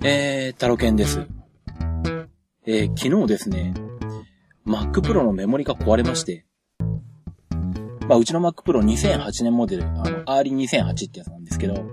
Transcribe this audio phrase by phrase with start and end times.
[0.00, 1.26] えー、タロケンです。
[2.66, 3.74] えー、昨日ですね、
[4.64, 6.46] Mac Pro のメモリが壊れまして、
[8.06, 11.84] まあ、うちの Mac Pro 2008年モデル、あの、R2008 ってやつなんですけど、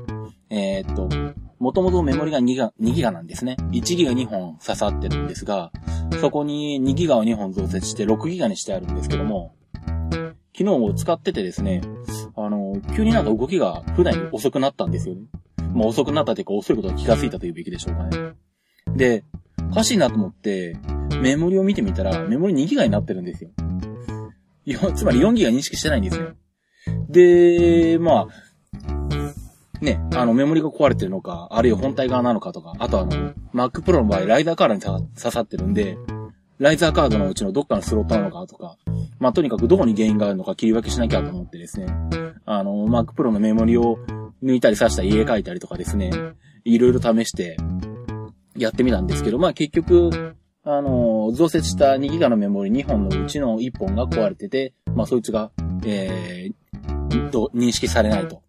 [0.52, 1.10] えーっと、
[1.57, 3.58] もともとメモリが2ギガ、2ギガなんですね。
[3.72, 5.72] 1ギガ2本刺さってるんですが、
[6.22, 9.56] そこに2ギガを2本増設して6ギガにしてあるんですけども、
[10.56, 11.81] 昨日を使っててですね、
[12.35, 15.22] あの、急になんか動きが普段より遅くなったんですよね。
[15.76, 18.34] まあ遅くなったというか遅いことが気がついたというべきでしょうかね。
[18.95, 19.23] で、
[19.71, 20.77] おかしいなと思って、
[21.21, 23.52] メモリを見てみたら、メモリ2ギガになってるんですよ。
[24.95, 26.30] つまり4ギガ認識してないんですね。
[27.09, 35.97] で、まあ、ね、あの、メモリが壊れてるのか、あるいは本体側なのかとか、あとあの、Mac Pro の場合、ライザーカードに刺さってるんで、
[36.57, 38.77] ライザーカードのうちのどっかのスロットなのかとか、
[39.19, 41.88] まあ、とにかくどこに原因があるのか切り分けしなきゃと思ってですね、
[42.45, 43.97] あの、Mac Pro のメモリを
[44.45, 46.12] 抜いたり刺したり家書いたりとかですね、
[46.63, 47.58] いろいろ試して、
[48.58, 55.52] やってみたんですけど、まあ結局、あの、増設した2ギガのメモリ2本のうちの1本が壊れてて、まあそいつが、
[55.86, 58.42] えー、と、認識されないと。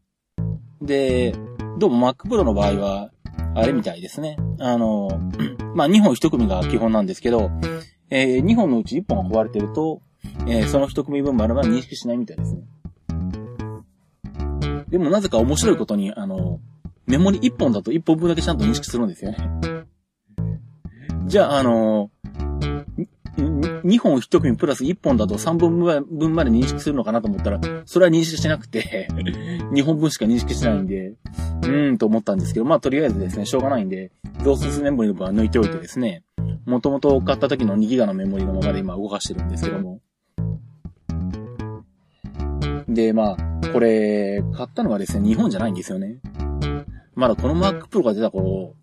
[0.81, 1.35] で、
[1.79, 3.11] どうも Mac Pro の場合は、
[3.55, 4.37] あれみたいですね。
[4.61, 5.09] あの、
[5.75, 7.51] まあ2本1組が基本なんですけど、
[8.11, 10.01] えー、2本のうち1本が壊れてると、
[10.47, 12.63] えー、その1組分丸々認識しないみたいですね。
[14.89, 16.61] でもなぜか面白いことに、あの、
[17.07, 19.39] メモリ1本だと1本分だけちゃんと認識するんですよね。
[21.27, 22.11] じゃあ、あの、
[23.37, 29.09] 2本1組プラス1本だと3本分まで認識するのかなと思ったら、それは認識してなくて、
[29.73, 34.11] 2本分しか認識してないんで、うーんと思ったんですけど、まあとりあえずですね、しょうがないんで、
[34.43, 36.23] 増設メモリの分は抜いておいてですね、
[36.65, 40.01] もともと買った時の2ギガのメモリのままで今動かしてるんですけども。
[42.89, 46.19] で、まあ、これ、買ったのがですね、日本じゃないんですよね。
[47.15, 48.75] まだこの Mac Pro が出た頃、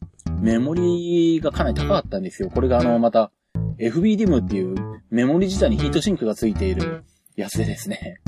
[0.42, 2.50] メモリーがかなり高かったんですよ。
[2.50, 3.32] これがあの、また、
[3.78, 4.76] FBDIM っていう
[5.10, 7.04] メモリ自体にヒートシンクがついている
[7.36, 8.20] やつでですね。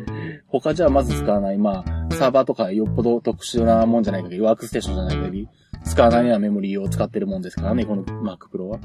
[0.46, 5.48] 他じゃまず使わない、まあ、サーバーとかよっぽど特殊なもんじゃない限り、ワークステーションじゃない限り、
[5.84, 8.78] 使わないようなメモリーを使ってるもんですからね、この Mac Pro は。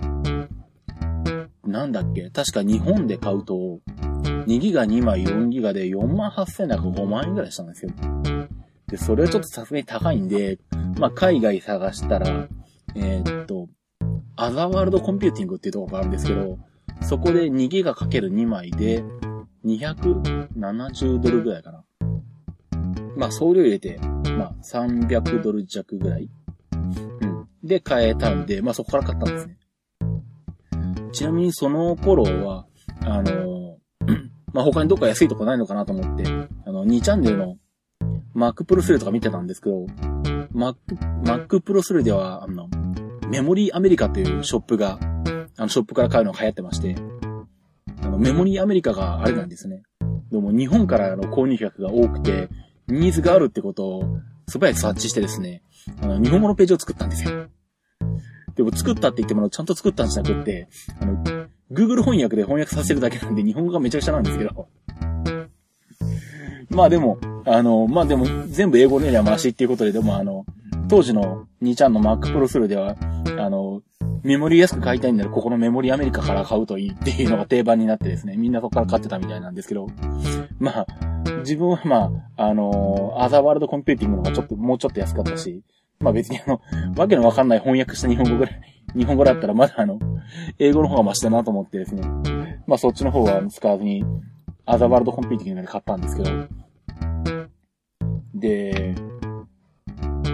[1.65, 2.29] なんだっけ？
[2.29, 3.79] 確か日本で買うと、
[4.23, 7.91] 2ギガ2枚4ギガで4万8000円だか5万円ぐらいしたんですよ。
[8.87, 10.59] で、それはちょっとさすがに高いんで、
[10.97, 12.47] まあ、海外探したら、
[12.95, 13.67] えー、っと、
[14.35, 16.57] アザワールドコンピューティングっていうところがあるんですけど、
[17.01, 19.03] そこで2ギガかける2枚で、
[19.63, 21.83] 270ドルぐらいかな。
[23.15, 26.29] まあ、送料入れて、まあ、300ドル弱ぐらい。
[27.21, 27.47] うん。
[27.63, 29.58] で、買えたんで、まあ、そこから買ったんですね。
[31.11, 32.65] ちなみにその頃は、
[33.01, 33.77] あの、
[34.53, 36.23] まあ、他にどっか安いとこないのかなと思って、
[36.65, 37.57] あの、2チャンネルの
[38.35, 39.85] Mac Pro 3とか見てたんですけど、
[40.53, 40.75] Mac、
[41.23, 42.67] Mac Pro 3では、あの、
[43.29, 44.99] メモリーアメリカというショップが、
[45.57, 46.95] あの、ショップから買うのが流行ってまして、
[48.01, 49.83] あの、メモリーアメリカがあれなんですね。
[50.31, 52.49] でも日本からの購入客が多くて、
[52.87, 54.03] ニーズがあるってことを
[54.47, 55.63] 素早く察知してですね、
[56.01, 57.47] あの、日本語のページを作ったんですよ。
[58.55, 60.67] でも作ったって言ってもちゃんと作ったんじゃなくって、
[61.01, 61.23] あの、
[61.71, 64.67] Google 翻訳で翻訳させるだけなんで日本語がめちゃくちゃなんですけど。
[66.69, 70.45] まあでも、あの、まあでも全部英語でや回しっていうことで、でもあの、
[70.87, 72.95] 当時の2ちゃんの Mac Pro 3では、
[73.37, 73.81] あの、
[74.23, 79.87] メモリー安く買いたいんならここのメモリーアメリカから買うといいっていうのが定番になってですね、みんなそこから買ってたみたいなんですけど、
[80.59, 80.85] まあ、
[81.39, 85.63] 自分はまあ、あの、 Other World Computing の方がちょっと、もうちょっと安かったし、
[85.99, 86.61] まあ別にあの、
[86.95, 88.61] わけのわかんない翻訳した日本語ぐらい、
[88.95, 89.99] 日本語だったらまだあの、
[90.57, 92.03] 英語の方がマシだなと思ってですね、
[92.67, 94.03] まあそっちの方は使わずに、
[94.65, 96.47] Other World Computing で買ったんですけど、
[98.35, 98.95] で、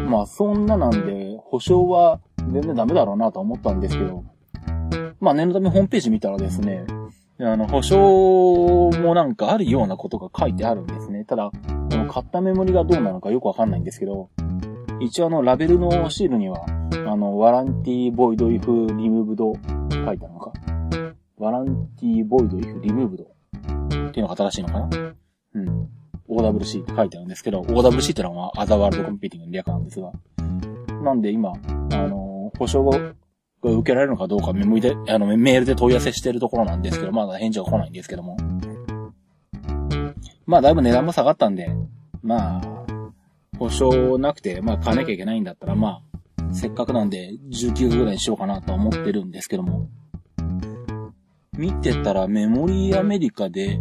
[0.08, 2.20] まあそんななんで、保証は
[2.52, 4.24] 全然ダメだろうなと思ったんですけど、
[5.20, 6.86] まあ念のためホームページ見たらですね、
[7.40, 11.26] あの、保証もなんかあるようなことが書いてあるんですね。
[11.26, 14.30] ただ、この買ったメモリがどうなのかよくわかんないんですけど、
[15.02, 16.66] 一応あの、ラベルのシールには、
[17.08, 19.59] あの、ワランティーボイドイフリムーブド書
[20.14, 20.53] いてあるのか？
[21.38, 23.28] ワランティーボイドイフリムーブドっ
[24.12, 24.90] ていうのが正しいのかな？
[25.56, 25.90] うん。
[26.28, 30.12] OWC って書いてあるんですけど、OWC ってのは Other World Computing の略なんですが。
[31.03, 32.98] なんで今、あの、保証が
[33.62, 38.38] 受けられるのかどうかメモリで、あの、メールで問い合わせしてるところなんですけど、まだ返事が来ないんですけども。
[40.48, 41.70] まあ、だいぶ値段も下がったんで、
[42.24, 42.62] まあ、
[43.57, 46.02] 保証なくて、まあ、買わなきゃいけないんだったら、ま
[46.40, 49.90] あ、せっかくなんで、19ギガぐらいにしようかなとは思ってるんですけども。
[51.57, 53.79] 見てたら、メモリーアメリカで、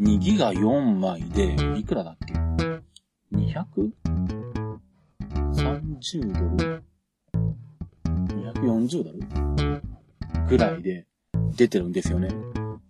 [0.00, 2.34] 2ギガ4枚で、いくらだっけ
[3.36, 3.92] ?230
[6.56, 6.82] ドル
[8.54, 9.82] ？140ドル？
[10.48, 11.06] ぐらいで
[11.56, 12.28] 出てるんですよね。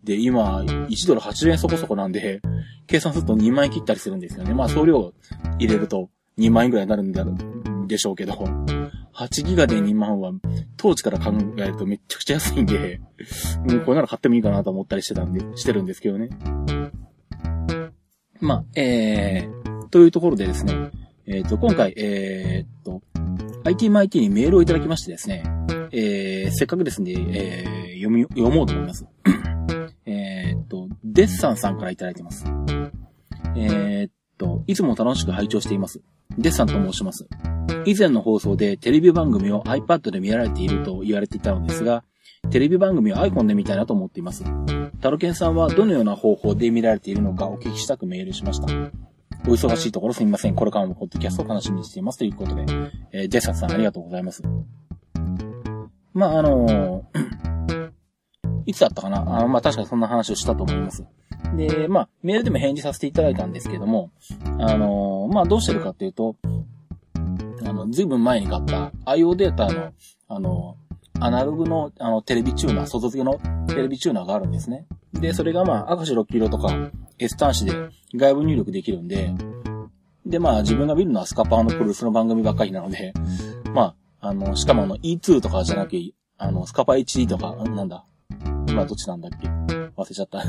[0.02, 2.40] で、今、1ドル80円そこそこなんで、
[2.86, 4.54] 計算すると2万円切ったりするんですよね。
[4.54, 5.12] まあ、送料
[5.58, 6.08] 入れると
[6.38, 7.24] 2万円ぐらいになるんだ
[7.86, 8.32] でしょうけど、
[9.14, 10.32] 8ギガで2万は、
[10.76, 13.00] 当時から考えるとめちゃくちゃ安いんで、
[13.68, 16.30] うん、これなら買ってもいいかなと思ったりしてたんで、してるんですけどね。
[18.40, 20.90] まあ、えー、というところでですね、
[21.26, 23.02] えっ、ー、と、今回、えー、っと、
[23.64, 25.44] ITMIT にメールをいただきましてですね、
[25.92, 29.06] えー、せっかくですね、えー、読み、読もうと思います。
[30.06, 32.44] えっと、デッサンさんからいただいてます。
[33.54, 36.00] えー、っと、いつも楽しく拝聴しています。
[36.38, 37.26] デッサンと申します。
[37.84, 42.04] 以前の放送でテレビ番組を iPad で見られていると言われていたのですが、
[42.50, 44.44] テレビ番組を iPhone で見たいなと思っています。
[45.00, 48.66] タロケンさんはどのような方法で見られているのかお聞きしたくメールしました。
[49.48, 50.54] お忙しいところすみません。
[50.54, 52.18] これからもポッドキャストを楽しみにしています。
[52.18, 52.64] ということで、
[53.12, 54.42] えー、デッサンさんありがとうございます。
[56.14, 57.90] まあ、あのー、
[58.66, 59.40] いつだったかな？
[59.40, 61.04] あまあ、確かそんな話をしたと思います。
[61.56, 64.10] で、まあ、メールでも返事させていただいたんですけども、
[64.58, 66.36] あのー、まあ、どうしてるかっていうと、
[67.64, 69.92] あの、ずいぶん前に買った IO データの、
[70.28, 70.76] あの、
[71.20, 73.38] アナログの、あの、テレビチューナー、外付けの
[73.68, 74.86] テレビチューナーがあるんですね。
[75.14, 76.74] で、それがまあ、赤白黄色とか
[77.18, 77.72] S 端子で
[78.14, 79.32] 外部入力できるんで、
[80.26, 83.12] で、まあ、自分が見るのはスカパーのプロレスの番組ばっかりなので、
[83.74, 88.04] まあ、あの、しかもあの E2 とかじゃなくて、あの、スカパー HD とか、なんだ、
[88.68, 89.48] 今どっちなんだっけ？
[89.48, 90.42] 忘れちゃった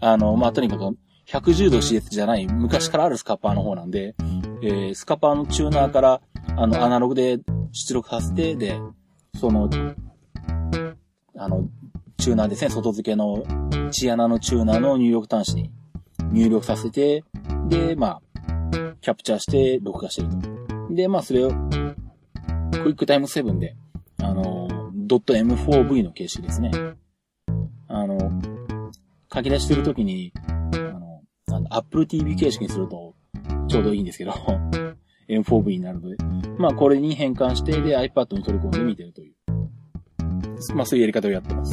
[0.00, 0.96] あの、まあ、とにかく、
[1.26, 4.14] 110度 CS じゃない、昔からあるスカパーの方なんで、
[4.62, 6.20] えー、スカパーのチューナーから、
[6.56, 7.38] あの、アナログで
[7.72, 8.80] 出力させて、で、
[9.38, 9.68] その、
[11.36, 11.68] あの、
[12.16, 13.44] チューナーですね、外付けの、
[13.90, 15.70] チアナのチューナーの入力端子に
[16.32, 17.24] 入力させて、
[17.68, 18.22] で、まあ、
[19.00, 20.94] キャプチャーして録画してると。
[20.94, 21.54] で、まあ、それを、ク
[22.90, 23.76] イックタイム7で、
[24.22, 26.70] あの、ドット M4V の形式ですね。
[27.88, 28.18] あの、
[29.32, 30.32] 書き出してるときに、
[31.70, 33.14] Apple TV 形式にすると、
[33.68, 34.32] ちょうどいいんですけど、
[35.28, 36.16] M4V になるので、
[36.58, 39.34] まあこれに変換して、で iPad に取り込んで見てるという。
[40.74, 41.72] まあそういうやり方をやってます。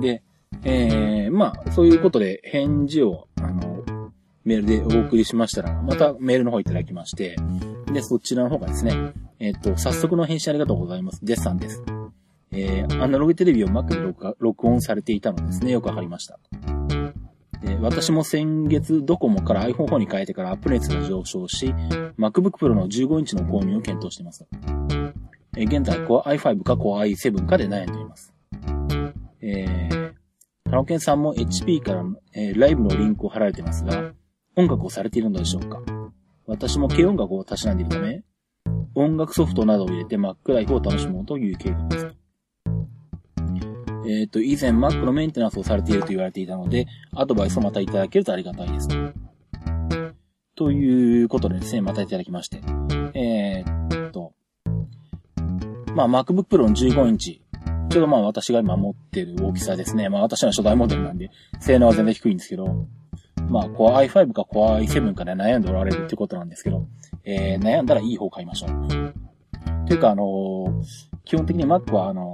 [0.00, 0.22] で、
[0.64, 3.84] えー、まあそういうことで返事を、あの、
[4.44, 7.36] メールでお送りしましたら、またメールの方いただきまして、
[7.92, 11.24] で、そちらの方がですね、えっ、ー、と、早速の返信ありがとうございます。
[11.24, 11.82] デッサンです。
[12.54, 15.72] えー、アナログテレビを Mac で録録音されていたのですね。
[15.72, 16.38] よくわかりました。
[17.66, 21.74] え私も先月ドコモから iPhone 4に変えてからアップ熱が上昇し、
[22.18, 24.46] MacBook Pro の15インチの購入を検討しています。
[25.56, 28.34] え現在 Core i5 か Core i7 かで悩んでいます。
[29.40, 30.12] えー、
[30.64, 32.04] タロケンさんも HP から、
[32.34, 34.12] えー、ライブのリンクを貼られていますが、
[34.56, 35.80] 音楽をされているのでしょうか
[36.46, 38.22] 私も軽音楽をたしなんでいるため、
[38.94, 42.23] 音楽ソフトなどを入れて Mac ライフを楽しもうという計画です。
[44.06, 48.88] えっ、ー、と、以前 Mac のメンテナンスをされていると言われていたので、アドバイスをまたいただけるとありがたいです。
[50.56, 52.60] ということでですね、またいただきまして。
[53.14, 54.32] えー、っと、
[55.94, 57.40] まあ、MacBook Pro の15インチ。
[57.90, 60.08] ちょうどまあ私が今持ってる大きさですね。
[60.08, 61.30] まあ私は初代モデルなんで、
[61.60, 62.86] 性能は全然低いんですけど、
[63.48, 66.88] まあ Core i5 か Core i7 かで悩んでおられるってことなんですけど、
[67.24, 68.88] えー、悩んだらいい方買いましょう。
[69.86, 70.72] というかあのー、
[71.24, 72.33] 基本的に Mac はあのー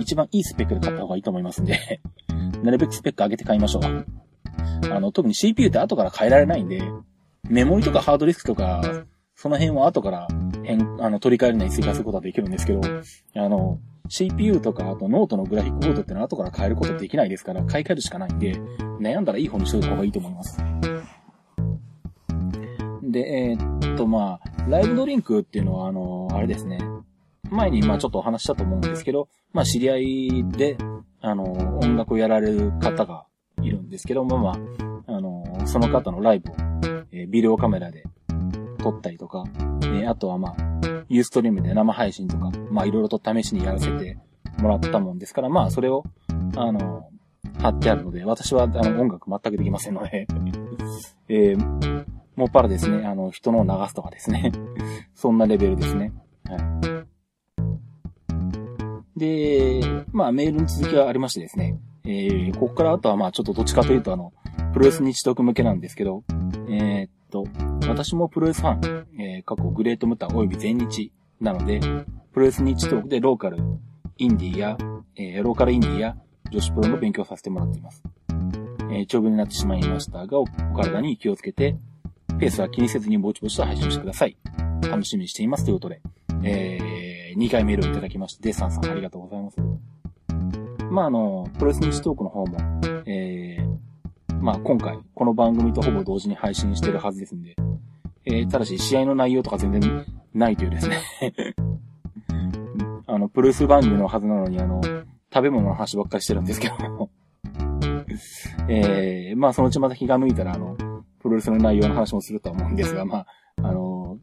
[0.00, 2.00] 一番いいスペックで買った方がいいと思いますんで
[2.62, 4.06] なるべくスペック上げて買いましょう。
[4.90, 6.82] あの、特に CPU って後から変えられないんで、
[7.48, 8.82] メモリとかハードディスクとか、
[9.34, 10.28] その辺は後から
[10.64, 12.80] 変、あの、取り替えるのに追加することはできるんですけど、
[13.36, 18.54] あの、CPU とか、あとノートのグラフィックボードってのは後から変えることできないですから、買い替えるしかないんで、
[19.00, 20.58] 悩んだらいい方にしといた方がいいと思います。
[23.02, 26.78] で、えー、っと、まあ、ライブドリンクっていうのは、あの、あれですね。
[27.50, 30.78] 前に、まあちょっとお話したと思うんですけど、まあ知り合いで、
[31.20, 33.26] あの、音楽をやられる方が
[33.62, 34.50] いるんですけど、まあま
[35.06, 36.54] あ、あの、その方のライブを、
[37.12, 38.04] えー、ビデオカメラで
[38.78, 40.54] 撮ったりとか、えー、あとはまあ、
[41.08, 44.18] ユーストリームで生配信とか、まあいろいろと試しにやらせて
[44.58, 46.04] もらったもんですから、まあそれを、
[46.56, 47.08] あの、
[47.58, 50.26] 貼ってあるので、私はあの音楽全くできませんので
[51.28, 52.04] えー、
[52.36, 54.52] もっぱらですね、あの、人のを流すとかですね
[55.14, 56.12] そんなレベルですね。
[56.44, 56.95] はい。
[59.16, 59.80] で、
[60.12, 64.32] まあメールの続きがありましてですね、えー、ここからあとはまあちょっとどっちかというとあの、
[64.72, 66.22] プロレス日読向けなんですけど、
[66.68, 67.44] えー、っと、
[67.88, 71.80] 私もプロレスファン、えー、過去グレートムタ及び全日なので、
[72.32, 73.58] プロレス日トークでローカル、
[74.18, 74.78] インディーや、
[75.16, 76.16] えー、ローカルインディーや
[76.50, 78.02] 女子プロの勉強させてもらっています。
[78.90, 80.46] えー、長文になってしまいましたが、お
[80.76, 81.76] 体に気をつけて、
[82.38, 84.36] ペースは気にせずにぼちぼちと配信してください。
[84.82, 85.64] 楽しみにしています。
[85.64, 86.00] ということで、
[86.42, 89.56] えー、2回メールをいただきまして、デッサンさんありがとうございます。
[90.90, 92.58] まあ、あの、プロレス日トークの方も、
[93.06, 97.56] えー、まあ、今回、この番組とほぼ同時に配信してるはずですんで、
[98.24, 101.02] えー、ただし、試合の内容とか全然ないというですね
[103.06, 104.80] あの、プロレス番組のはずなのに、あの、
[105.32, 107.10] 食べ物の話ばっかりしてるんですけども
[108.68, 110.76] えー、まあ、そのうちまた気が向いたら、あの、
[111.20, 113.26] プロレスの内容の話もするとは思うんですが、まあ、
[113.62, 114.18] あの、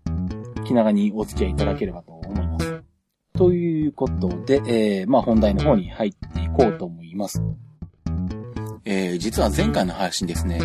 [0.65, 2.12] 気長にお付き合いいただければと。
[3.35, 7.41] ということで、えー、まあ本題の方に入っていこうと思います。
[8.85, 10.61] えー、実は前回の配信ですね、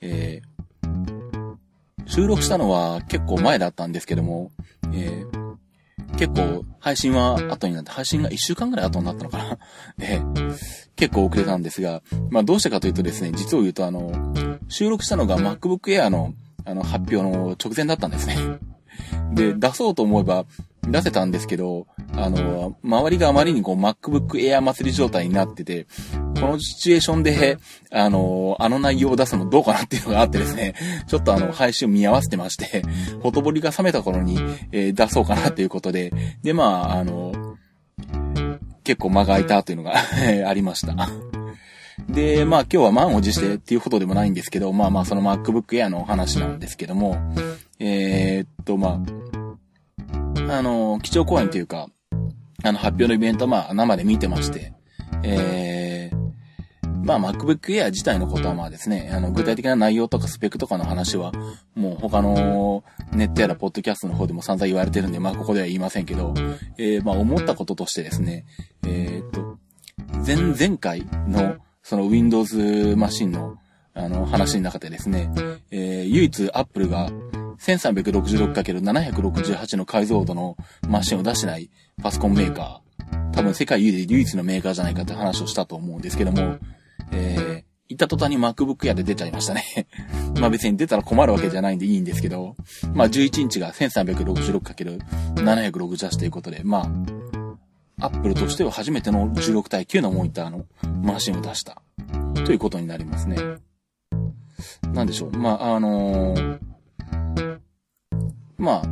[0.00, 4.50] えー、収録したのは結構前だったんですけども、
[4.92, 9.58] えー、結構配信は後になって、配信が1週間ぐらい後になったのかな
[9.96, 10.20] で、
[10.96, 14.34] 結構遅れたんですが、まあどうしてかというとですね、実を言うとあの、
[14.68, 18.36] 収録したのが MacBook Air のあの発表の直前だったんですね。
[19.32, 20.44] で、出そうと思えば
[20.88, 25.86] 出せたんですけど、あの、周りがあまりにこう MacBook Air 祭り状態になってて、
[26.40, 27.58] このシチュエーションで、
[27.90, 30.74] あの、あの内容を出すのどうかなっていうのがあってですね、
[31.06, 32.82] ちょっとあの、配信を見合わせてまして、
[33.22, 34.38] ほとぼりが冷めた頃に、
[34.72, 37.56] えー、出そうかなっていうことで、で、まあ、あの、
[38.84, 39.94] 結構間が空いたというのが
[40.48, 40.94] ありました。
[42.08, 47.16] で、まあ今日は満を持してっていうことでもないんですけど、まあまあその MacBook Air の話なんですけども、
[47.78, 49.29] えー、っと、まあ、
[50.50, 51.88] あの、基調講演というか、
[52.62, 54.74] あの発表のイベントはまあ生で見てまして、
[55.22, 61.32] えー、まあ MacBook Air 自体のことはまあですね、あの具体的な内容とかスペックとかの話は、
[61.76, 66.34] もう他のネットやらポッドキャストの方でも散々言われてるんで、まあここでは言いませんけど、
[66.76, 68.44] えー、まあ思ったこととしてですね、
[68.84, 69.58] えー、っと、
[70.26, 73.56] 前々回のその Windows マシンの
[73.94, 75.30] あの話の中でですね、
[75.70, 77.10] えー、唯一 Apple が
[77.60, 80.56] 1366×768 の解像度の
[80.88, 81.68] マシンを出してない
[82.02, 86.58] パソコンメーカー、多分世界で唯一のメーカーじゃないかって話をしたと思うんですけども、
[87.12, 89.64] えー、行った途端に MacBook Air で出ちゃいましたね
[90.40, 92.56] まあ別に出たら困るわけじゃないんでいいんですけど、
[92.94, 96.90] まあ11インチが 1366×768 ということで、ま
[97.98, 100.64] あ、アップルとしては初めての16対9のモニターの
[101.02, 101.82] マシンを出した。
[102.44, 103.36] ということになりますね。
[104.92, 105.32] なんでしょう。
[105.32, 106.58] まあ、あのー、
[108.58, 108.82] ま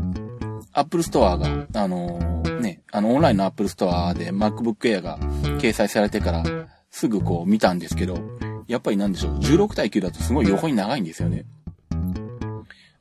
[0.73, 5.19] あ、Apple Store が、あのー、ね、あの、オンラインの Apple Store で MacBook Air が
[5.61, 6.45] 掲載されてから、
[6.91, 8.19] すぐこう見たんですけど、
[8.67, 11.45] やっぱりなんでしょう、16対9だとすごい横に長いんですよね。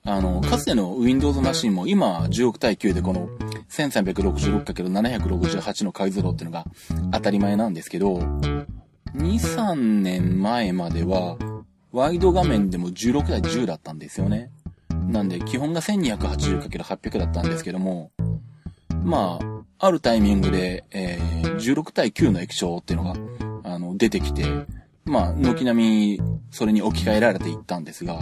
[0.04, 3.28] あの、かつての Windows マシンも今16対9でこの
[3.70, 6.66] 1366×768 の解像度っていうのが
[7.12, 8.66] 当たり前なんですけど、2、
[9.16, 11.38] 3年前までは、
[11.92, 14.52] ワイド画面でも16対10だったんですよね。
[15.08, 18.12] なんで、基本が 1280×800 だったんですけども、
[19.04, 23.16] まあ、あるタイミングで、えー、16対9の液晶っていうのが、
[23.64, 24.46] あの、出てきて、
[25.06, 26.22] まあ、軒並み、
[26.52, 28.20] それに置き換えられていったんですが、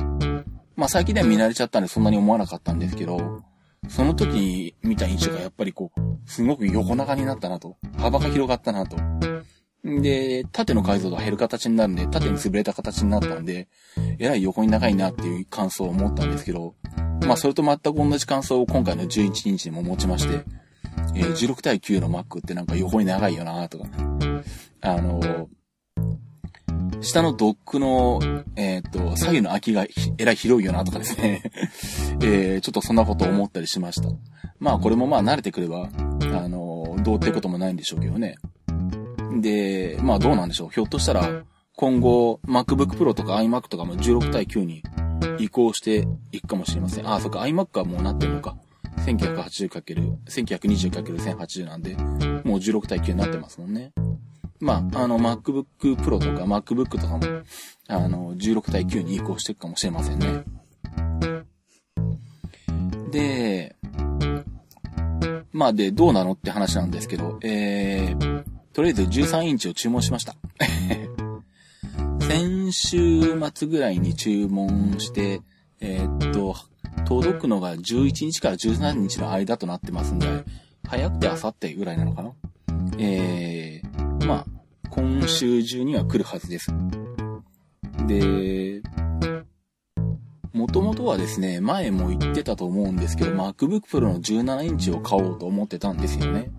[0.76, 3.42] まあ、最近では見慣れちゃったんでそんなに思わなかったんですけど、
[3.88, 8.98] その時に見た印象がやっぱりこう、すごく横長になったなと、幅が広がったなと。
[9.86, 13.68] で、縦の解像度が減る形になるんで、縦に潰れた形になったんで、
[14.18, 16.74] えらい横に長いなっていう感想を持ったんですけど、
[17.28, 20.44] まあそれと全く同じ感想を今回の11日にも持ちまして、
[21.14, 23.86] えー、16対9の Mac ってなんか横に長いよなとか、
[24.82, 25.48] あのー、
[27.02, 28.20] 下のドックの、
[28.56, 29.86] えっ、と、左右の空きが
[30.18, 31.44] えらい広いよなとかですね
[32.24, 34.10] えー、ちょっとそんなことを思ったりしました。
[34.60, 38.36] まあこれもまあ慣れてくれば、あのどうってこともないんでしょうけどね。
[39.42, 40.70] で、まあどうなんでしょう。
[40.70, 41.44] ひょっとしたら、
[41.76, 44.82] 今後、MacBook Pro とか iMac とかも16対9に
[45.40, 47.10] 移行していくかもしれません。
[47.12, 48.58] あ、そっか、iMac はもうなってるのか。
[49.06, 53.92] 1980× 1920×1080 なんで、もう16対9になってますもんね。
[54.60, 55.66] まあ、あの、MacBook
[55.98, 57.24] Pro とか MacBook とかも、
[57.88, 60.44] あの、16対9に移行していくかもしれませんね。
[63.12, 63.76] で、
[65.52, 68.44] まあで、どうなのって話なんですけど、えー、
[68.76, 70.36] とりあえず13インチを注文しました。
[72.20, 75.40] 先週末ぐらいに注文して、
[75.80, 76.58] えー、っと、
[77.06, 80.28] 届くのが11日から13日の間となってますんで、
[80.86, 82.34] 早くて明後日ぐらいなのかな？
[82.98, 84.46] えー、まあ、
[84.90, 86.74] 今週中には来るはずです。
[88.08, 88.82] で、
[90.52, 96.52] もともとはですね、前も言ってたと思うんですけど、MacBook Pro の17インチを買おうと思ってたんですよね。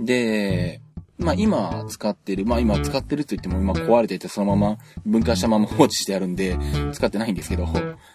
[0.00, 0.80] で、
[1.18, 6.56] まあ今使ってる、まあ今使ってると言っても今壊れててそのまま分解したまま放置してあるんで
[6.92, 7.66] 使ってないんですけど、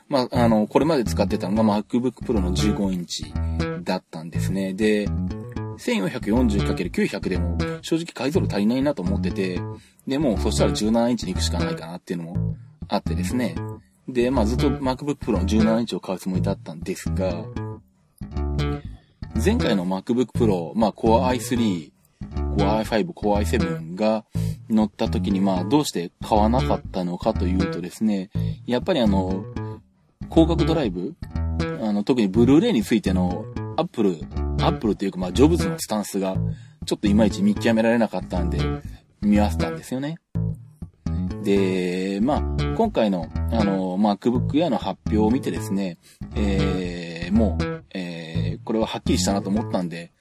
[0.07, 3.33] まああの、これまで使ってたのが MacBook Pro の15インチ
[3.83, 4.73] だったんですね。
[4.73, 5.07] で、
[5.77, 9.59] 1440×900 でも正直解像度足りないなと思ってて、
[10.07, 12.55] で、もうそしたら17インチに行くしかないかなっていうのも
[12.87, 13.55] あってですね。
[14.07, 17.45] で、まあずっと MacBook Pro の17インチを買うつもりだったんですが、
[19.43, 21.92] 前回の MacBook Pro、まあ Core i3、
[22.57, 24.25] Core i5、Core i7 が
[24.69, 28.29] 乗った時にまあどうして買わなかったのかというとですね、
[28.65, 29.45] やっぱりあの、
[30.29, 31.15] 広角ドライブ
[31.81, 33.45] あの、特にブルーレイについての
[33.77, 34.19] Apple、
[34.59, 36.35] Apple というかまあジョブズのスタンスが
[36.85, 38.59] ちょっといまいち見極められなかったんで、
[39.21, 40.17] 見合わせたんですよね。
[41.43, 42.41] で、まあ、
[42.75, 45.97] 今回の、あの、MacBook Air の発表を見てですね、
[46.35, 50.11] えー、もう、えー、これははっきりしたなと思ったんで、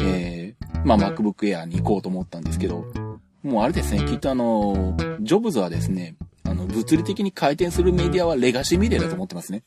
[0.00, 0.41] えー、
[0.84, 2.84] まあ、MacBook Air に行こうと思ったんですけど、
[3.42, 9.62] もうあれですね、きっとあの、ジョブズはですね、あの、物理的に回転するメディアはレガシーメディアだと思ってますね。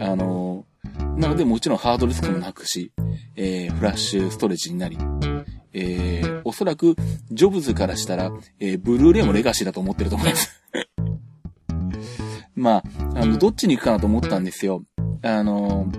[0.00, 0.64] あの、
[1.16, 2.92] なのでもちろんハードディスクもなくし、
[3.36, 4.98] えー、フラッシュストレージになり、
[5.72, 6.96] えー、おそらく、
[7.30, 10.62] ジョブズからしたら、えー、ブルーレイもレガシーだと思ってると思います
[12.54, 12.82] まあ、
[13.14, 14.82] あの、どっちに行くかなと思ったんですよ。
[15.22, 15.90] あの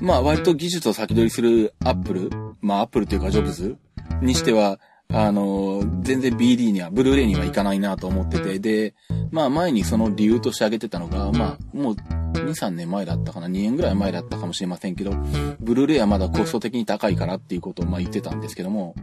[0.00, 3.76] まあ、割と技術を先取りするアップル、まあ、アップルというかジョブズ
[4.22, 4.78] にしては、
[5.10, 8.94] あの全然 BD には、ブルーレイには行かないなと思ってて、で、
[9.30, 15.12] まあ前にその理由として挙げてたのが、まあもう2、3年前だったかな、2年ぐらい前だったかもしれませんけど、
[15.60, 18.94] ブルーレイはまだコスト的に高いからっていうことをまあ言ってたんですけども、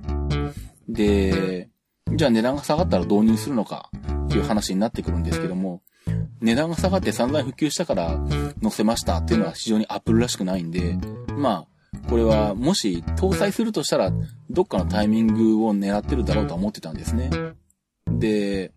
[0.87, 1.69] で、
[2.13, 3.89] じゃあ値段が下がったら導入するのか
[4.25, 5.81] っていう話になってくるんですけども、
[6.41, 8.19] 値段が下がって散々普及したから
[8.61, 10.97] 載せましたっていうのは非常にアップルらしくないんで、
[11.37, 11.65] ま
[12.03, 14.11] あ、これはもし搭載するとしたら
[14.49, 17.29] どっかのタイミングを狙ってるだろうと思ってたんですね。
[18.07, 18.71] で、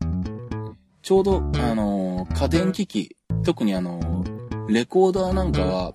[1.02, 4.24] ちょうど、あの、家電機器、特にあの、
[4.68, 5.94] レコーダーなんかは、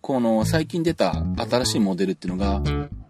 [0.00, 2.60] この最近出た新しいモデルっていうのが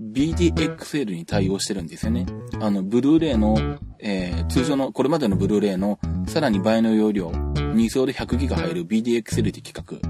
[0.01, 2.27] BDXL に対応してるんですよね。
[2.61, 3.57] あの、ブルーレイの、
[3.99, 10.01] えー、通常の、これまでのブルーレイのさらに倍の容量、2層で100ギガ入る BDXL って規格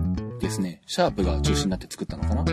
[0.40, 0.80] ですね。
[0.86, 2.44] シャープが中心になって作ったのかな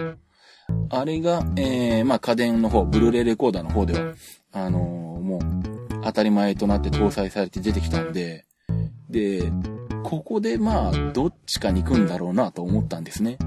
[0.90, 4.14] あれが、えー、まあ家電の方、ブルーレイレコーダーの方では、
[4.52, 8.46] あのー、もう、当たり前となって搭載されて出てきたんで、
[9.10, 9.52] で、
[10.04, 13.38] ここでまあ、どっちかに行くんだろうなと思ったんですね。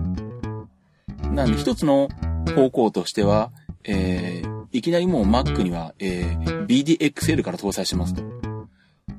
[1.32, 2.08] なんで一つの
[2.54, 3.52] 方向としては、
[3.84, 8.22] えー、いきなりもう Mac には、えー、BDXL から搭載してますと。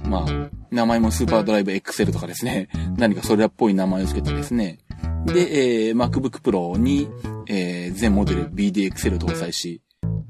[0.06, 2.69] まあ、名前もスーパードライブ XL とかですね。
[2.97, 4.80] 何かそれらっぽい名前を付けてですね。
[5.26, 7.08] で、えー、MacBook Pro に、
[7.47, 9.82] えー、全モデル BDXL 搭載し、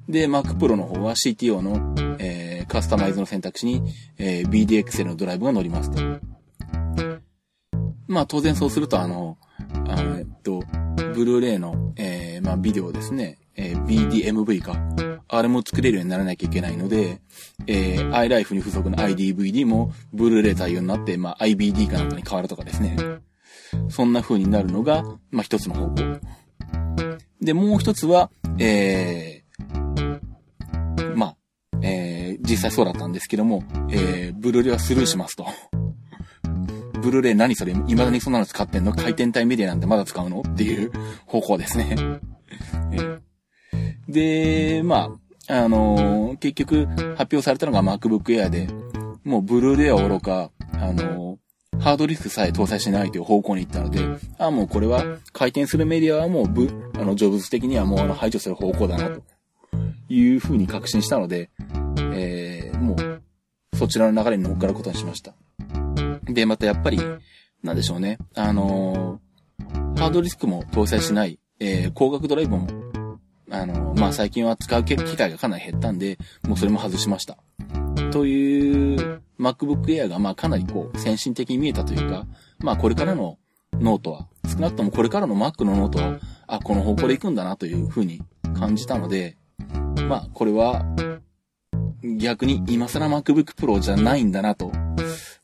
[0.07, 3.81] で、Mac Pro の方は CTO の、えー、カスタマイズの選択肢に、
[4.17, 6.01] えー、BDXL のドライブが乗りますと。
[8.07, 9.37] まあ当然そうするとあの、
[9.87, 10.63] あのえっと、
[11.13, 14.75] ブルーレイの、えー、まあビデオですね、えー、BDMV か。
[15.33, 17.21] あれも作れるようにならなきゃいけないので、
[17.65, 22.97] えー、iLife に付属の iDVD もブルーレイ対応になって、まあ IBD かなんかに変わるとかですね。
[23.89, 26.19] そんな風になるのが、まあ一つの方向。
[27.41, 31.35] で、もう一つは、えー、まあ、
[31.81, 35.47] えー、実際そうだったんですけども、えー、ブルーレイはスルーしますと。
[37.01, 38.93] ブルーレイ何それ未だにそんなの使ってんの？
[38.93, 40.43] 回転体メディアなんてまだ使うの？
[40.47, 40.91] っていう
[41.25, 41.95] 方向ですね。
[44.07, 46.85] で、まあ、あのー、結局
[47.15, 48.67] 発表されたのが MacBook Air で、
[49.23, 53.99] もうブルーレイはおろか、あのー、ハードディスクさえ搭載しないという方向に行ったので、
[54.37, 59.23] あ、もうこれは回転するメディアはもうブ、あの、ジョブズ的にはもうあの排除する方向だな、と。
[60.09, 61.49] いうふうに確信したので、
[62.13, 63.21] えー、もう、
[63.77, 65.33] そちらの流れに乗っかることにしました。
[66.33, 66.99] で、またやっぱり、
[67.63, 68.17] なんでしょうね。
[68.35, 72.67] あのー、ハードディスクも搭載しない、えー、光学ドライブも、
[73.51, 76.17] あのー、まあ、最近は使う機会がかなり減ったんで、
[76.47, 77.37] もうそれも外しました。
[78.11, 82.25] という、MacBook Air が、まあ、かなりこう、先進的に見えたというか、
[82.59, 83.37] まあ、これからの
[83.73, 88.21] ノートは、少なくともこれからの Mac のノートは、あ、この方向で行くんだなというふうに
[88.59, 89.37] 感じたので、
[90.07, 90.85] まあ、これは、
[92.03, 94.71] 逆に今更 MacBook Pro じゃないんだなと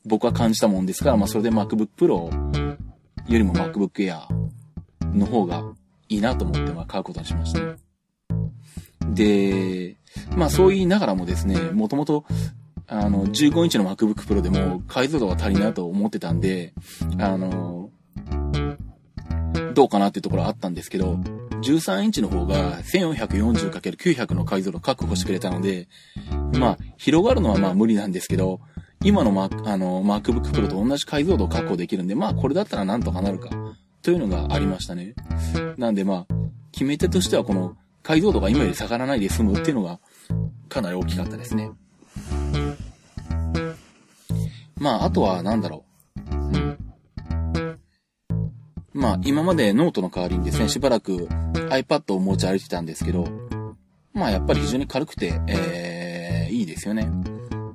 [0.04, 2.78] 僕は感じたもんですから、まあそれで MacBook Pro よ
[3.28, 4.26] りも MacBook Air
[5.12, 5.62] の方が
[6.08, 7.60] いいなと思ってまあ買うことにしました。
[9.06, 9.96] で、
[10.36, 12.24] まあそう言いながらもですね、もともと
[12.90, 16.72] あの、15インチの MacBook Pro でも解像度が足りないと思ってたんで、
[17.18, 17.90] あの、
[19.74, 21.18] どうかなっていうところあったんですけど、
[21.62, 25.88] 13インチの方が 1440×900 の解像度確保してくれたので、
[26.58, 28.60] まあ、広がるのはまあ無理なんですけど、
[29.04, 33.50] 今のマあの MacBook Pro と同じ解像度を確保できるんで、まあこれだったらなんとかなるか、
[34.02, 35.14] というのがありましたね。
[35.76, 36.34] なんでまあ、
[36.72, 40.00] 決め手としてはこの解像度が今より下がらないで済むっていうのが
[40.68, 41.70] かなり大きかったですね。
[44.76, 45.84] まあ、あとはなんだろ
[46.54, 46.57] う。
[48.94, 49.02] うん。
[49.02, 51.28] まあ、今までノートの代わりにですね、しばらく
[51.70, 53.26] iPad を持ち歩いてたんですけど、
[54.12, 57.08] まあ、やっぱり非常に軽くて、えー、いいですよね。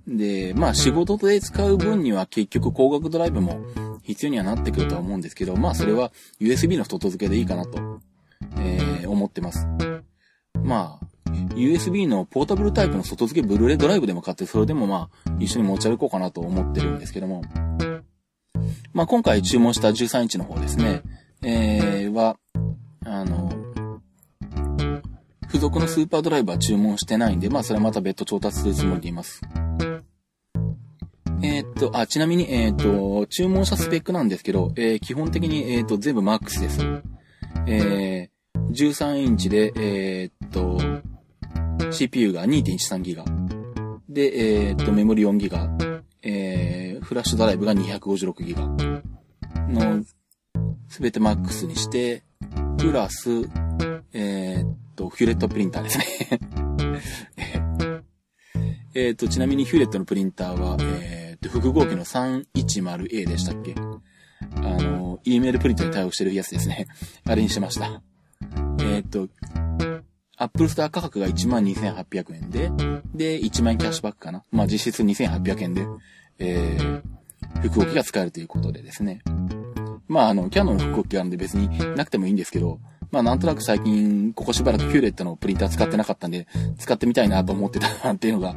[0.08, 3.62] で、まあ、仕事で使う分には結局光学ドライブも
[4.04, 8.02] 必要にはなってくるとは思うんですけど、まあ、それは USB の外付けでいいかなと、
[8.58, 9.68] えー、思ってます。
[10.62, 11.06] まあ、
[11.56, 17.44] USB のポータブルタイプの外付けブルーレイドライブでも買って、それでもまあ、一緒に持ち歩こうかなと思ってるんですけども。
[18.94, 21.02] まあ、今回注文した13インチの方ですね、
[21.42, 22.38] えー、は、
[23.06, 23.52] あの、
[25.48, 29.42] 付属のスーパードライブは注文してないんで、まあ、それはまた別途調達するつもりでいます。
[31.42, 36.82] えー、っと、あ、ちなみに、えー、っと、注文したスペックなんですけど、えー、基本的に、えっと、全部 MAX です。
[37.68, 40.80] えー、13インチで、え、っと、
[41.92, 43.26] CPU が2.13ギガ。
[44.08, 45.64] で、え、っと、メモリ4ギガ。
[45.64, 45.93] えー、
[47.04, 48.68] フラッシュドライブが256ギガ。
[49.68, 50.04] の、
[50.88, 52.24] すべて MAX にして、
[52.78, 53.30] プラス、
[54.14, 56.06] えー、っと、ヒューレットプリンターですね
[58.96, 63.76] えっと、ちなみにヒューレットのプリンターは、えー、っと、複合機の 310A でしたっけ
[64.58, 66.88] あの、E メールプリントに対応してるやつですね。
[67.26, 68.04] あれにしました。
[68.80, 69.30] えー、っと、
[70.38, 72.70] Apple Store 価格が12,800円で、
[73.16, 74.44] で、1万円キャッシュバックかな。
[74.52, 75.88] まあ、実質2,800円で、
[76.50, 77.02] えー、
[77.62, 79.22] 複合機が使えるということでですね。
[80.08, 82.80] まあ、あの、キャノンの複合機があるんで別になくてもいいんですけど、
[83.12, 88.56] まあ、なんとなく最近、ここしばらくヒューレットのプリンター使ってなかったんで、使ってみたいなと思ってたなっていうのが、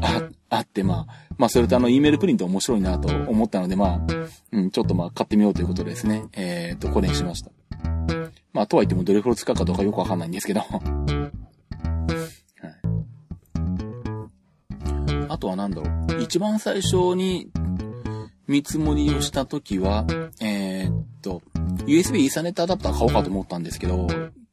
[0.00, 4.00] あ、あって、まあ、まあ、それとあの、E メールプリント面白いなと思ったので、まあ、
[4.52, 7.50] うん、ちょっとまあ、買ってみようということでですね、えー、っと、これにしました。
[8.52, 10.62] まあ、とは言ってもどれほど使うかどうかよくわかんないんですけど。
[15.42, 16.22] とはなんだろう。
[16.22, 17.50] 一番最初に
[18.46, 20.06] 見積もりをしたときは、
[20.40, 21.42] えー、っと、
[21.84, 24.06] USB イーサネットアダプター買おうかと思ったんですけど、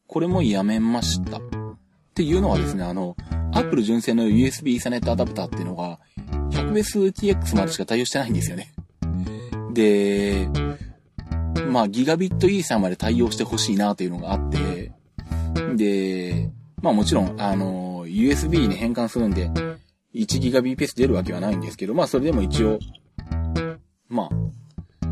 [0.08, 1.38] これもやめました。
[1.38, 1.42] っ
[2.16, 3.16] ていうのはですね、あの、
[3.54, 6.00] Apple 純正の USB イーサネットアダプターっていうのが、
[6.50, 8.74] 100BSTX までしか対応してないんですよね。
[9.72, 10.48] で、
[11.68, 14.92] まあ、ギガビットイーサーまで対応してほしいなというのがあって、
[15.76, 16.50] で、
[16.82, 19.52] まあもちろん、あの、USB に変換するんで、
[20.14, 22.80] 1ギガ BPS 出るわけはないんですけど、まあそれでも一応、
[24.08, 25.08] まあ、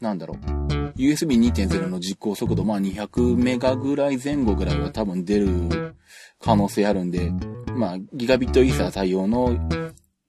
[0.00, 0.54] なんだろう。
[0.96, 5.94] USB2.0 の実行速度、まあ200メガぐらい前後ぐらいは多分出る
[6.40, 7.32] 可能性あるんで、
[7.74, 9.56] まあギガビットイーサー対応の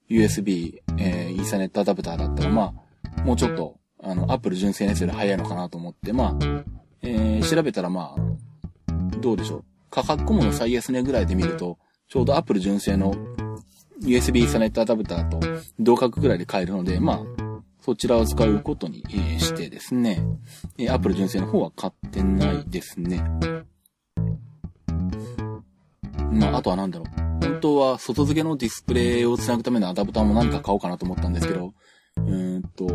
[0.09, 2.73] USB、えー、イーサネットアダプターだったら、ま
[3.17, 6.63] あ、もうちょっとあの、アップル純正のやつより早いのかなと思って、まあ、
[7.01, 9.63] えー、調べたらまあ、どうでしょう。
[9.89, 13.15] 価格コムの最安値ぐらいで見ると、ちょうどアップル純正の
[14.01, 15.39] USB サネットアダプターと
[15.79, 17.19] 同格ぐらいで買えるので、まあ、
[17.81, 19.03] そちらを使うことに
[19.39, 20.21] してですね、
[20.89, 23.23] アップル純正の方は買ってないですね。
[26.31, 27.25] まあ、あとはなんだろう。
[27.45, 31.73] 本当は外付けのディスプレイを繋ぐためのアダプターも何か買おうかなと思ったんですけど、
[32.17, 32.87] うーんと、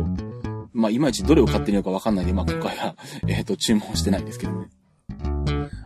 [0.73, 2.95] まあ、いまいちどれを買ってみようかわかんないんで、まあ、今回は、
[3.27, 4.69] えっ、と、注文してないんですけどね。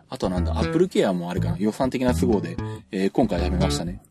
[0.10, 2.58] あとはなんだ、Apple Care もあれかな、予算的な都合で、
[2.92, 4.02] えー、今回やめましたね。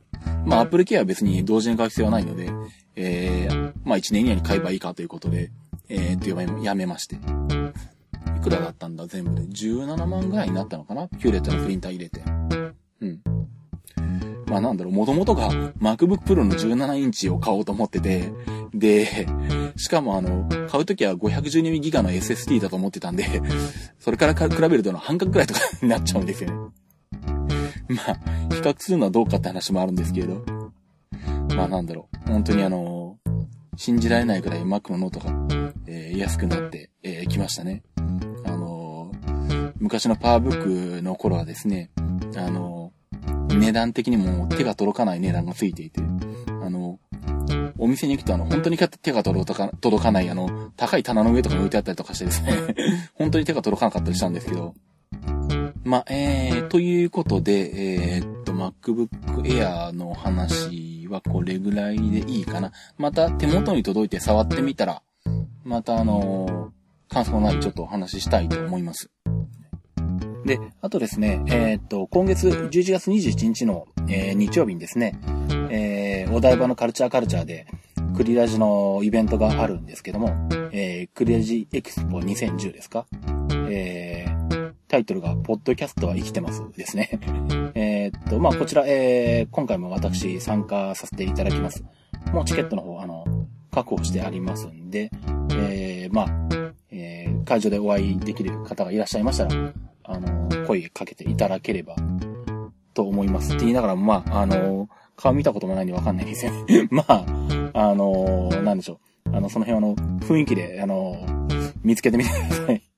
[0.45, 2.51] まあ、Apple Care は別に同時に買う必要はないので、
[2.97, 5.51] えー、まあ、1年以内に買えばいいかということで、
[5.89, 7.17] えー、と、やめまして。
[7.17, 7.19] い
[8.41, 9.43] くらだったんだ、全部で。
[9.43, 11.09] 17万ぐらいになったのかな？
[11.09, 12.23] キューレットのプリンター入れて。
[13.01, 13.21] うん。
[14.47, 18.33] まあなんだろう、もともとが MacBook Pro の17インチを買おうと思ってて、
[18.73, 19.27] で、
[19.77, 23.27] しかもあの、買うときは 512GB の SSD だと思ってたんで、
[23.99, 26.84] それから比べるとの半額くらいとかになっちゃうんですよね。
[27.89, 28.15] まあ、
[28.55, 30.45] 比較するのはどうかって話もあるんですけれど。
[31.57, 33.19] まあなんだろう、本当にあの、
[33.77, 35.31] 信じられないくらい Mac のノートが、
[35.87, 37.83] えー、安くなって、えー、きましたね。
[38.45, 39.13] あの
[39.79, 41.91] 昔のパワーブックの頃はですね、
[42.37, 42.93] あの
[43.49, 46.01] 値段的にも手が届かない値段がついていて、
[46.63, 46.99] あの、
[47.79, 52.53] お店に行くとあの、本当に手が届か届かないあの、高い棚の上とかに置いてあったりとかしてですね
[53.15, 54.75] 本当に手が届かなかったりしたんですけど、
[55.85, 59.09] まあ、えー、ということで、えー、っと、MacBook
[59.43, 62.73] Air の話はこれぐらいでいいかな。
[62.97, 65.03] また手元に届いて触ってみたら、
[65.63, 69.11] またあのー、感想ないちょっとお話ししたいと思います。
[70.47, 75.19] で、あとですね、えー、っと、今月11月27日の、えー、日曜日にですね、
[75.71, 77.67] えー、お台場のカルチャーカルチャーで、
[78.17, 80.29] クリラジのイベントがあるんですけども、
[80.73, 83.07] えー、クリラジエクスポ2010ですか？
[83.69, 84.14] えー、
[84.95, 87.19] タイトルが、ポッドキャストは生きてますですね。
[87.75, 91.85] えっと、まあ、こちら、えー、今回も私参加させていただきます。
[92.33, 93.25] もうチケットの方、あの、
[93.73, 95.11] 確保してありますんで、
[95.59, 99.73] えー、まあ、えー、会場でお会いできる方がいらっしゃいましたら、
[100.05, 101.97] あの、声かけていただければ、
[102.95, 103.49] と思います。
[103.49, 106.87] って言いながら、まあ、あの、顔見たこともないんでわかんないですよね。
[106.93, 107.25] まあ、
[107.73, 109.37] あの、なんでしょう。
[109.37, 111.17] あの、その辺はあの、雰囲気で、あの、
[111.83, 112.94] 見つけてみてください。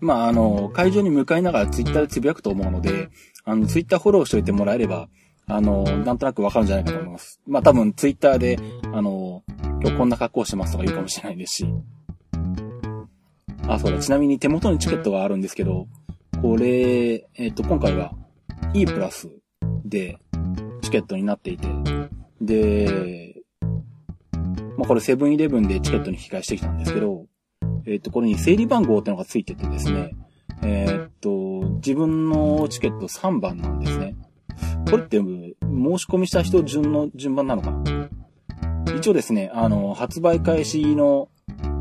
[0.00, 3.10] まあ、あの、会場に向かいながらツイッターでつぶやくと思うので、
[3.44, 5.08] あの、ツイッターフォローしておいてもらえれば、
[5.46, 7.40] あの、なんとなくわかるんじゃないかと思います。
[7.46, 8.58] まあ、多分ツイッターで、
[8.92, 9.42] あの、
[9.82, 11.66] 今日こんな格好してますとか言うかもしれないですし。
[13.66, 13.98] あ、そうだ。
[13.98, 15.86] ちなみに手元にチケットがあるんですけど、
[16.40, 18.12] これ、えっ、と、今回は
[18.74, 19.28] E プラス
[19.84, 20.18] で
[20.82, 21.68] チケットになっていて、
[22.40, 23.34] で、
[24.76, 27.26] まあ、これセブンイレブンでチケットに引き換えしてきたんですけど、
[27.90, 30.14] えっ、と、これに整理番号ってのがついててですね、
[30.62, 31.30] えっ、と、
[31.84, 34.14] 自分のチケット3番なんですね。
[34.88, 35.24] これって申
[35.98, 38.08] し込みした人順の順番なのかな？
[38.96, 41.28] 一応ですね、あの、発売開始の、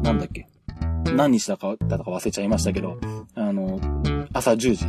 [0.02, 0.48] なんだっけ、
[1.14, 2.98] 何日だか、たか忘れちゃいましたけど、
[3.36, 3.80] あの、
[4.34, 4.86] 朝10時、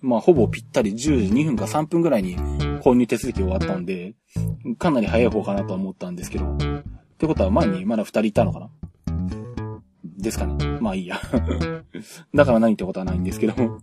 [0.00, 2.38] まあ、ほぼぴったり10時2分か3分ぐらいに
[2.82, 4.14] 購入手続き終わったんで、
[4.78, 6.56] かなり早い方かなと思ったんですけど、っ
[7.18, 8.70] てことは前にまだ2人いたのかな？
[10.24, 10.78] ですかね。
[10.80, 11.20] まあいいや。
[12.34, 13.78] だから何ってことはないんですけども。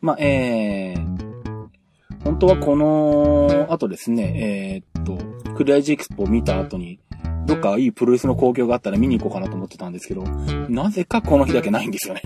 [0.00, 6.98] まあ、えー、本当はこの後ですね、えー、っと、クリアイジエクスポを見た後に、
[7.46, 10.22] どっかいいプロレスの興行があったら見に行こうかなと思ってたんですけど、
[10.68, 12.22] なぜかこの日だけないんですよね。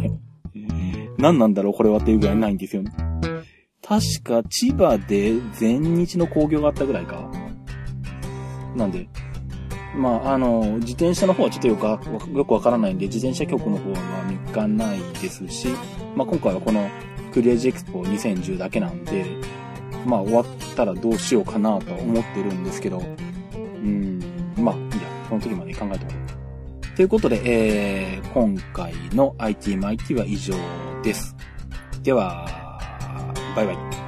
[1.18, 2.92] 何なんだろうこれはっていうぐらいないんですよね。
[3.82, 7.30] 確か千葉で全日の興行があったぐらいか。
[8.74, 9.08] なんで、
[9.96, 15.68] まあ、あの、自転車の方はちょっとよくよくわからないんで、自転車局の方は見かないですし、
[16.14, 16.88] まあ今回はこの
[17.32, 19.24] クレイジーエクスポ2010だけなんで、
[20.04, 23.02] まあ終わったらどうしようかなとは思ってるんですけど、
[23.58, 24.20] うん、
[24.56, 24.86] まあ、いや、
[25.28, 26.96] その時まで考えてもらう。
[26.96, 30.54] ということで、えー、今回の IT マイティは以上
[31.02, 31.36] です。
[32.02, 32.46] では、
[33.54, 34.05] バイバイ。